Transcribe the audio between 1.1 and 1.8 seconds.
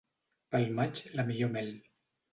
la millor mel.